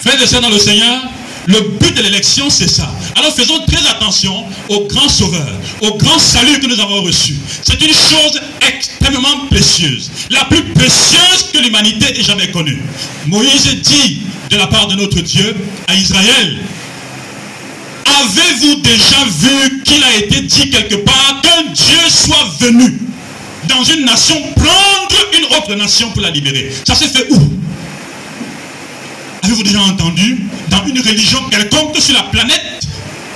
[0.00, 1.02] Frères et sœurs dans le Seigneur,
[1.48, 2.94] le but de l'élection, c'est ça.
[3.16, 5.48] Alors faisons très attention au grand sauveur,
[5.80, 7.36] au grand salut que nous avons reçu.
[7.62, 10.10] C'est une chose extrêmement précieuse.
[10.30, 12.82] La plus précieuse que l'humanité ait jamais connue.
[13.26, 15.56] Moïse dit de la part de notre Dieu
[15.86, 16.58] à Israël,
[18.04, 23.00] avez-vous déjà vu qu'il a été dit quelque part qu'un Dieu soit venu
[23.68, 26.70] dans une nation prendre une autre nation pour la libérer?
[26.86, 27.40] Ça s'est fait où?
[29.42, 30.38] Avez-vous déjà entendu
[30.70, 32.86] dans une religion quelconque sur la planète,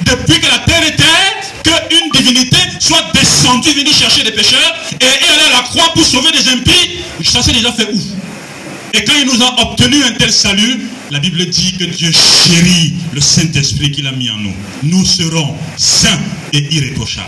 [0.04, 5.04] depuis que la terre est terre, qu'une divinité soit descendue venir chercher des pécheurs et
[5.04, 8.00] aller à la croix pour sauver des impies Ça s'est déjà fait où?
[8.94, 12.94] Et quand il nous a obtenu un tel salut, la Bible dit que Dieu chérit
[13.12, 14.54] le Saint-Esprit qu'il a mis en nous.
[14.82, 16.20] Nous serons saints
[16.52, 17.26] et irréprochables.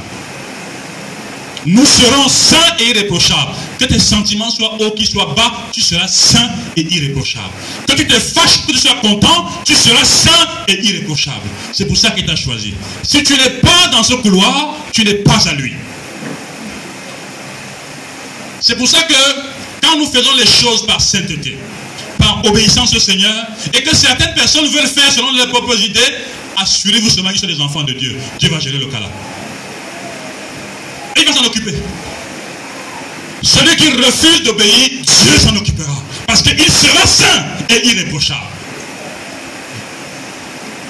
[1.66, 3.52] Nous serons saints et irréprochables.
[3.78, 7.50] Que tes sentiments soient hauts, qu'ils soient bas, tu seras saint et irréprochable.
[7.88, 11.48] Que tu te fâches, que tu sois content, tu seras saint et irréprochable.
[11.72, 12.74] C'est pour ça qu'il t'a choisi.
[13.02, 15.72] Si tu n'es pas dans ce couloir, tu n'es pas à lui.
[18.60, 19.14] C'est pour ça que
[19.82, 21.58] quand nous faisons les choses par sainteté,
[22.18, 26.00] par obéissance au Seigneur, et que certaines personnes veulent faire selon leurs propres idées,
[26.56, 28.16] assurez-vous seulement qu'ils sont des enfants de Dieu.
[28.38, 29.10] Dieu va gérer le cas là.
[31.32, 31.74] S'en occuper.
[33.42, 36.02] Celui qui refuse d'obéir, Dieu s'en occupera.
[36.26, 38.40] Parce qu'il sera saint et irréprochable.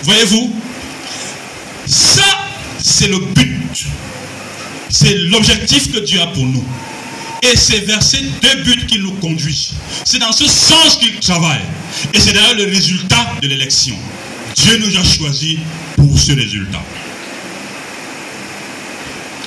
[0.02, 0.54] Voyez-vous
[1.86, 2.22] Ça,
[2.78, 3.86] c'est le but.
[4.90, 6.64] C'est l'objectif que Dieu a pour nous.
[7.42, 9.72] Et c'est vers ces deux buts qu'il nous conduit.
[10.04, 11.64] C'est dans ce sens qu'il travaille.
[12.12, 13.96] Et c'est d'ailleurs le résultat de l'élection.
[14.56, 15.58] Dieu nous a choisis
[15.96, 16.82] pour ce résultat.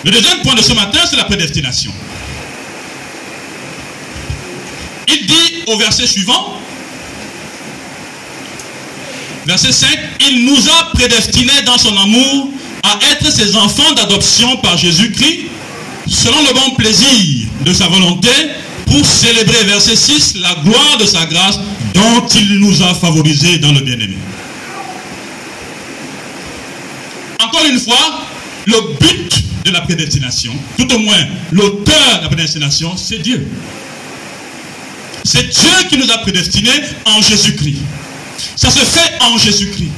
[0.04, 1.92] Le deuxième point de ce matin, c'est la prédestination.
[5.08, 6.58] Il dit au verset suivant,
[9.48, 9.90] Verset 5,
[10.30, 12.50] il nous a prédestinés dans son amour
[12.84, 15.46] à être ses enfants d'adoption par Jésus-Christ,
[16.06, 18.30] selon le bon plaisir de sa volonté,
[18.88, 21.60] pour célébrer, verset 6, la gloire de sa grâce
[21.94, 24.18] dont il nous a favorisés dans le bien-aimé.
[27.42, 28.26] Encore une fois,
[28.66, 33.48] le but de la prédestination, tout au moins l'auteur de la prédestination, c'est Dieu.
[35.24, 37.82] C'est Dieu qui nous a prédestinés en Jésus-Christ.
[38.56, 39.92] Ça se fait en Jésus-Christ.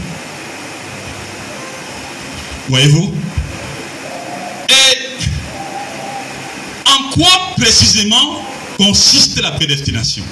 [2.67, 3.13] Voyez-vous?
[4.69, 4.97] Et
[6.89, 8.43] en quoi précisément
[8.77, 10.23] consiste la prédestination?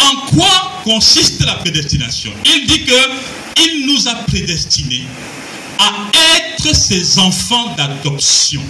[0.00, 2.32] En quoi consiste la prédestination?
[2.44, 2.92] Il dit que
[3.56, 5.04] il nous a prédestinés
[5.78, 5.92] à
[6.36, 8.62] être ses enfants d'adoption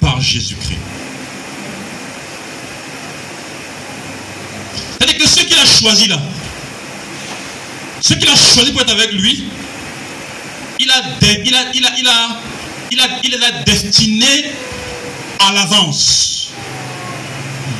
[0.00, 0.78] par Jésus-Christ.
[4.92, 6.20] C'est-à-dire que ceux qu'il a choisis là,
[8.00, 9.44] ceux qu'il a choisis pour être avec lui,
[10.78, 12.40] il a, il a, il a, il a,
[12.90, 14.52] il a, il les a destinés
[15.40, 16.50] à l'avance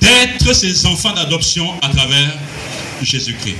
[0.00, 2.38] d'être ses enfants d'adoption à travers
[3.02, 3.56] Jésus-Christ.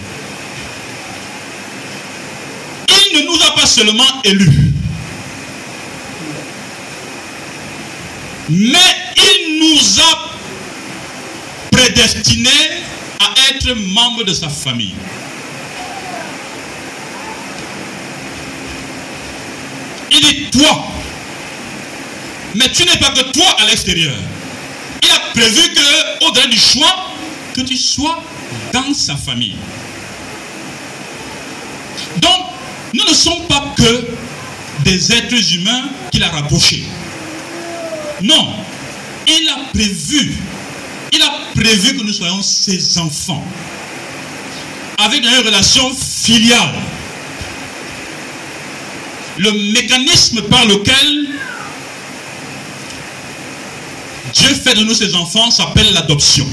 [2.89, 4.74] Il ne nous a pas seulement élus,
[8.49, 10.31] mais il nous a
[11.71, 12.51] prédestinés
[13.21, 14.95] à être membres de sa famille.
[20.11, 20.87] Il dit toi,
[22.55, 24.15] mais tu n'es pas que toi à l'extérieur.
[25.03, 27.11] Il a prévu que, au-delà du choix,
[27.55, 28.23] que tu sois
[28.73, 29.57] dans sa famille.
[32.19, 32.47] Donc,
[32.93, 34.07] nous ne sommes pas que
[34.85, 36.85] des êtres humains qu'il a rapprochés.
[38.25, 38.55] Non,
[39.27, 40.33] il a prévu,
[41.13, 43.45] il a prévu que nous soyons ses enfants,
[44.97, 46.75] avec une relation filiale.
[49.37, 51.27] Le mécanisme par lequel
[54.33, 56.47] Dieu fait de nous ses enfants s'appelle l'adoption.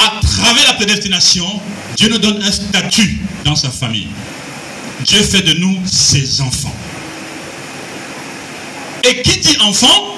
[0.00, 1.46] À travers la prédestination,
[1.96, 4.08] Dieu nous donne un statut dans sa famille.
[5.04, 6.74] Dieu fait de nous ses enfants.
[9.06, 10.16] Et qui dit enfant,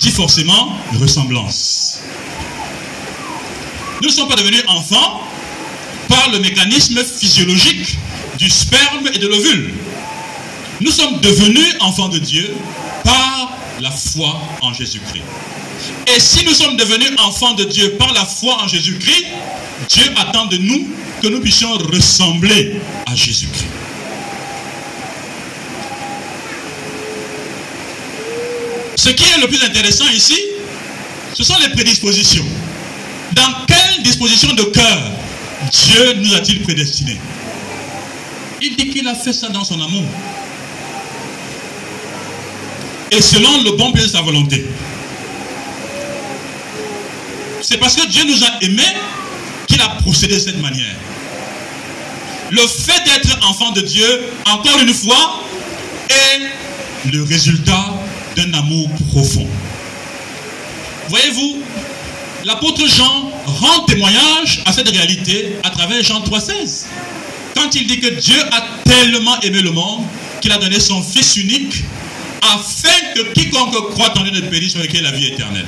[0.00, 2.00] dit forcément ressemblance.
[4.02, 5.22] Nous ne sommes pas devenus enfants
[6.08, 7.96] par le mécanisme physiologique
[8.38, 9.74] du sperme et de l'ovule.
[10.80, 12.54] Nous sommes devenus enfants de Dieu
[13.04, 15.24] par la foi en Jésus-Christ.
[16.06, 19.26] Et si nous sommes devenus enfants de Dieu par la foi en Jésus-Christ,
[19.88, 20.88] Dieu attend de nous
[21.22, 23.66] que nous puissions ressembler à Jésus-Christ.
[28.98, 30.36] Ce qui est le plus intéressant ici,
[31.32, 32.44] ce sont les prédispositions.
[33.32, 34.98] Dans quelle disposition de cœur
[35.70, 37.20] Dieu nous a-t-il prédestinés
[38.60, 40.04] Il dit qu'il a fait ça dans son amour.
[43.12, 44.66] Et selon le bon plaisir de sa volonté.
[47.62, 48.96] C'est parce que Dieu nous a aimés
[49.68, 50.96] qu'il a procédé de cette manière.
[52.50, 55.44] Le fait d'être enfant de Dieu, encore une fois,
[56.08, 57.94] est le résultat
[58.54, 59.46] amour profond.
[61.08, 61.62] Voyez-vous,
[62.44, 66.84] l'apôtre Jean rend témoignage à cette réalité à travers Jean 3,16.
[67.54, 70.04] Quand il dit que Dieu a tellement aimé le monde
[70.40, 71.84] qu'il a donné son Fils unique
[72.42, 75.66] afin que quiconque croit en lui ne périsse sur lequel la vie éternelle.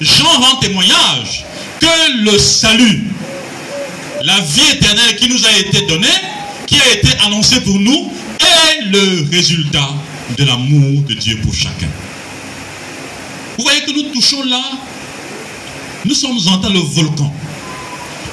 [0.00, 1.44] Jean rend témoignage
[1.78, 3.04] que le salut,
[4.22, 6.08] la vie éternelle qui nous a été donnée,
[6.66, 9.90] qui a été annoncée pour nous, est le résultat
[10.36, 11.88] de l'amour de Dieu pour chacun.
[13.56, 14.62] Vous voyez que nous touchons là,
[16.04, 17.32] nous sommes entrés dans le volcan.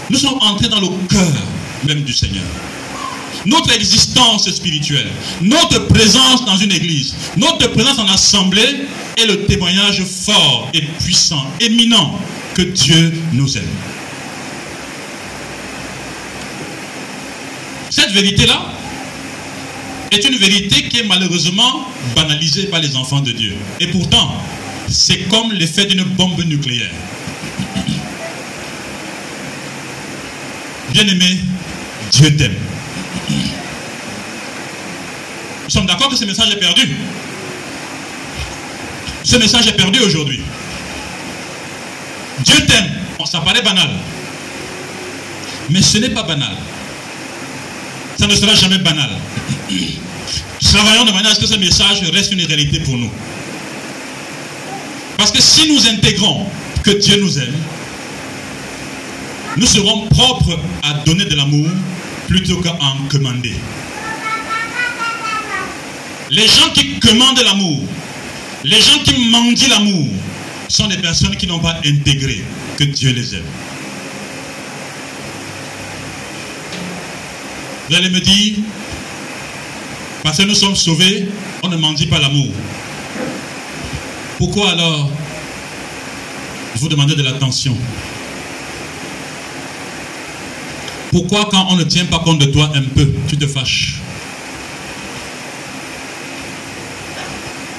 [0.10, 1.34] Nous sommes entrés dans le cœur
[1.86, 2.44] même du Seigneur.
[3.46, 5.08] Notre existence spirituelle,
[5.42, 11.46] notre présence dans une église, notre présence en assemblée est le témoignage fort et puissant,
[11.60, 12.20] éminent
[12.56, 13.64] que Dieu nous aime.
[17.90, 18.77] Cette vérité-là,
[20.12, 23.54] est une vérité qui est malheureusement banalisée par les enfants de Dieu.
[23.80, 24.34] Et pourtant,
[24.90, 26.92] c'est comme l'effet d'une bombe nucléaire.
[30.94, 31.38] Bien-aimé,
[32.12, 32.56] Dieu t'aime.
[35.66, 36.96] Nous sommes d'accord que ce message est perdu.
[39.24, 40.42] Ce message est perdu aujourd'hui.
[42.40, 42.90] Dieu t'aime.
[43.26, 43.90] ça paraît banal.
[45.70, 46.56] Mais ce n'est pas banal.
[48.18, 49.10] Ça ne sera jamais banal.
[50.62, 53.12] Travaillons de manière à ce que ce message reste une réalité pour nous.
[55.18, 56.46] Parce que si nous intégrons
[56.84, 57.56] que Dieu nous aime,
[59.58, 61.68] nous serons propres à donner de l'amour
[62.28, 63.56] plutôt qu'à en commander.
[66.30, 67.82] Les gens qui commandent l'amour,
[68.64, 70.08] les gens qui mendient l'amour,
[70.68, 72.44] sont des personnes qui n'ont pas intégré
[72.78, 73.44] que Dieu les aime.
[77.90, 78.56] Vous allez me dire,
[80.28, 81.26] parce que nous sommes sauvés,
[81.64, 82.50] on ne mendie pas l'amour.
[84.38, 85.10] Pourquoi alors
[86.76, 87.74] vous demandez de l'attention?
[91.12, 94.02] Pourquoi quand on ne tient pas compte de toi un peu, tu te fâches?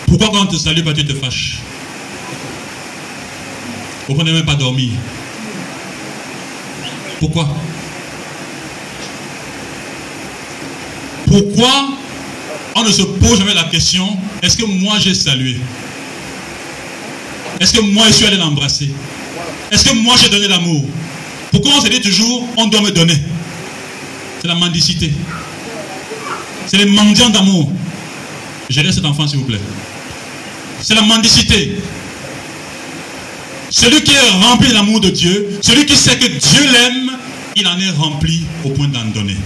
[0.06, 1.58] Pourquoi quand on te salue pas, tu te fâches?
[4.06, 4.92] Pourquoi on n'est même pas dormi
[7.20, 7.46] Pourquoi?
[11.26, 11.97] Pourquoi
[12.78, 14.06] on ne se pose jamais la question,
[14.42, 15.56] est-ce que moi j'ai salué?
[17.60, 18.88] Est-ce que moi je suis allé l'embrasser?
[19.70, 20.84] Est-ce que moi j'ai donné l'amour?
[21.50, 23.16] Pourquoi on se dit toujours, on doit me donner?
[24.40, 25.12] C'est la mendicité.
[26.66, 27.70] C'est les mendiants d'amour.
[28.70, 29.60] Laisse cet enfant s'il vous plaît.
[30.80, 31.78] C'est la mendicité.
[33.70, 37.10] Celui qui est rempli de l'amour de Dieu, celui qui sait que Dieu l'aime,
[37.56, 39.36] il en est rempli au point d'en donner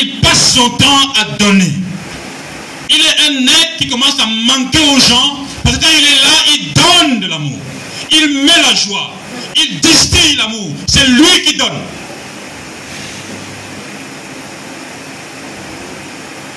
[0.00, 1.72] il passe son temps à donner.
[2.90, 6.22] Il est un être qui commence à manquer aux gens parce que quand il est
[6.22, 7.58] là, il donne de l'amour.
[8.10, 9.12] Il met la joie.
[9.56, 10.70] Il distille l'amour.
[10.86, 11.80] C'est lui qui donne.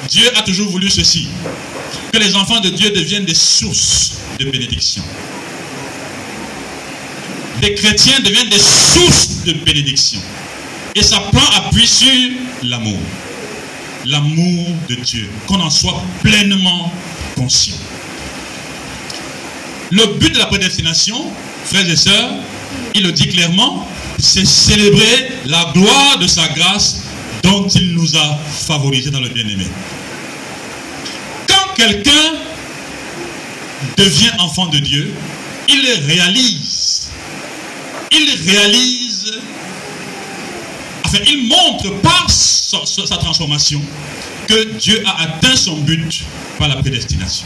[0.09, 1.27] Dieu a toujours voulu ceci.
[2.11, 5.03] Que les enfants de Dieu deviennent des sources de bénédiction.
[7.61, 10.19] Les chrétiens deviennent des sources de bénédiction.
[10.95, 12.31] Et ça prend appui sur
[12.63, 12.99] l'amour
[14.05, 16.91] l'amour de Dieu, qu'on en soit pleinement
[17.35, 17.77] conscient.
[19.91, 21.17] Le but de la prédestination,
[21.65, 22.31] frères et sœurs,
[22.93, 23.87] il le dit clairement,
[24.19, 27.03] c'est célébrer la gloire de sa grâce
[27.43, 29.67] dont il nous a favorisés dans le bien-aimé.
[31.47, 32.33] Quand quelqu'un
[33.97, 35.13] devient enfant de Dieu,
[35.69, 37.09] il réalise,
[38.11, 39.31] il réalise
[41.25, 43.81] il montre par sa, transformation
[44.47, 46.23] que Dieu a atteint son but
[46.57, 47.45] par la prédestination.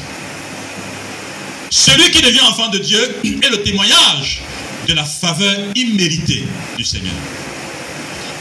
[1.70, 4.42] Celui qui devient enfant de Dieu est le témoignage
[4.88, 6.44] de la faveur imméritée
[6.78, 7.14] du Seigneur.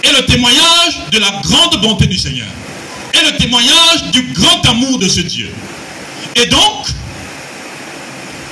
[0.03, 2.49] Et le témoignage de la grande bonté du Seigneur.
[3.15, 5.51] Et le témoignage du grand amour de ce Dieu.
[6.37, 6.87] Et donc,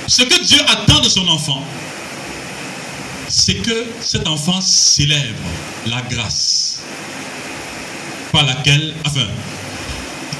[0.07, 1.63] ce que Dieu attend de son enfant,
[3.29, 5.37] c'est que cet enfant célèbre
[5.85, 6.79] la grâce
[8.31, 9.27] par laquelle, enfin,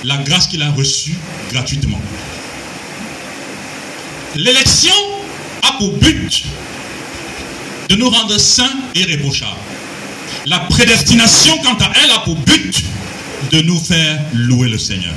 [0.03, 1.15] la grâce qu'il a reçue
[1.51, 2.01] gratuitement.
[4.35, 4.93] L'élection
[5.63, 6.43] a pour but
[7.89, 9.51] de nous rendre saints et irréprochables.
[10.45, 12.83] La prédestination, quant à elle, a pour but
[13.51, 15.13] de nous faire louer le Seigneur.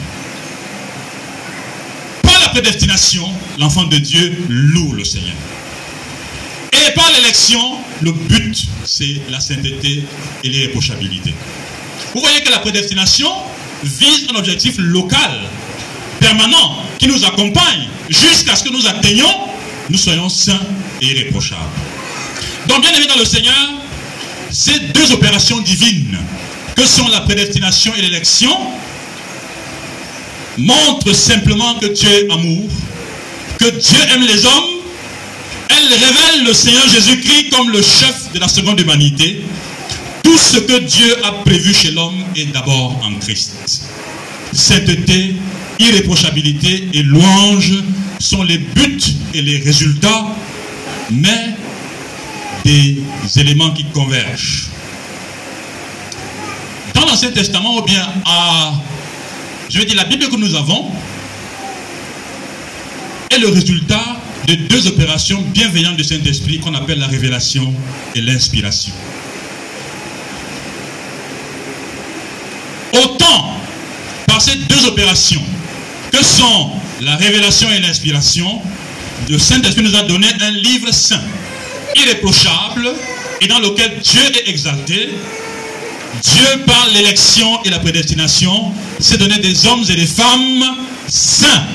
[2.23, 5.37] Par la prédestination, l'enfant de Dieu loue le Seigneur.
[6.73, 10.03] Et par l'élection, le but, c'est la sainteté
[10.43, 11.35] et l'irréprochabilité.
[12.15, 13.31] Vous voyez que la prédestination
[13.83, 15.41] vise un objectif local,
[16.21, 19.29] permanent, qui nous accompagne jusqu'à ce que nous atteignions,
[19.91, 20.61] nous soyons saints
[21.01, 21.61] et irréprochables.
[22.69, 23.71] Donc, bien aimé dans le Seigneur,
[24.51, 26.19] ces deux opérations divines,
[26.77, 28.57] que sont la prédestination et l'élection,
[30.59, 32.69] montrent simplement que Dieu est amour,
[33.59, 34.72] que Dieu aime les hommes
[35.93, 39.43] révèle le Seigneur Jésus-Christ comme le chef de la seconde humanité.
[40.23, 43.55] Tout ce que Dieu a prévu chez l'homme est d'abord en Christ.
[44.53, 45.37] Sainteté,
[45.79, 47.75] irréprochabilité et louange
[48.19, 49.01] sont les buts
[49.35, 50.27] et les résultats,
[51.11, 51.55] mais
[52.65, 52.97] des
[53.37, 54.69] éléments qui convergent.
[56.95, 58.75] Dans l'Ancien Testament, ou bien à,
[59.69, 60.91] je vais dire, la Bible que nous avons,
[63.31, 64.05] est le résultat
[64.47, 67.73] de deux opérations bienveillantes du Saint-Esprit qu'on appelle la révélation
[68.15, 68.93] et l'inspiration.
[72.93, 73.57] Autant
[74.27, 75.43] par ces deux opérations
[76.11, 76.71] que sont
[77.01, 78.61] la révélation et l'inspiration,
[79.29, 81.23] le Saint-Esprit nous a donné un livre saint,
[81.97, 82.93] irréprochable,
[83.41, 85.11] et dans lequel Dieu est exalté.
[86.23, 90.65] Dieu, par l'élection et la prédestination, s'est donné des hommes et des femmes
[91.09, 91.67] saints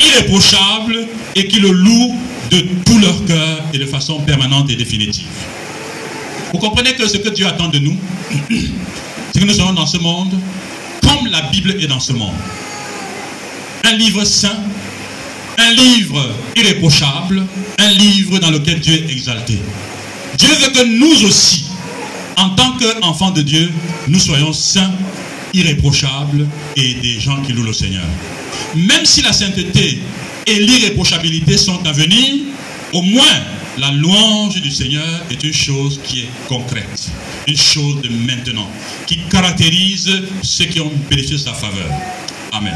[0.00, 2.16] irréprochable et qui le louent
[2.50, 5.26] de tout leur cœur et de façon permanente et définitive.
[6.52, 7.96] Vous comprenez que ce que Dieu attend de nous,
[9.32, 10.34] c'est que nous soyons dans ce monde
[11.02, 12.34] comme la Bible est dans ce monde.
[13.84, 14.58] Un livre saint,
[15.58, 17.46] un livre irréprochable,
[17.78, 19.58] un livre dans lequel Dieu est exalté.
[20.36, 21.64] Dieu veut que nous aussi,
[22.36, 23.70] en tant qu'enfants de Dieu,
[24.08, 24.92] nous soyons saints,
[25.52, 28.06] irréprochables et des gens qui louent le Seigneur.
[28.74, 30.00] Même si la sainteté
[30.50, 32.34] et l'irréprochabilité sont à venir,
[32.92, 33.22] au moins
[33.78, 37.08] la louange du Seigneur est une chose qui est concrète,
[37.46, 38.68] une chose de maintenant,
[39.06, 40.10] qui caractérise
[40.42, 41.88] ceux qui ont bénéficié sa faveur.
[42.52, 42.74] Amen.